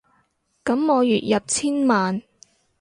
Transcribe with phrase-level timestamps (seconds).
[0.65, 2.23] 噉我月入千萬